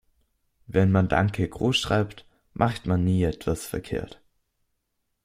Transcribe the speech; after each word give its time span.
Wenn 0.65 0.91
man 0.91 1.09
"Danke" 1.09 1.47
großschreibt, 1.47 2.25
macht 2.55 2.87
man 2.87 3.03
nie 3.03 3.21
etwas 3.21 3.67
verkehrt. 3.67 4.19